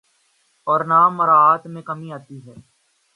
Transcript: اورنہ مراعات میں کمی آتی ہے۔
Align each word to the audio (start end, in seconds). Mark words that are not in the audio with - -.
اورنہ 0.67 0.99
مراعات 1.09 1.67
میں 1.67 1.81
کمی 1.81 2.11
آتی 2.13 2.39
ہے۔ 2.47 2.53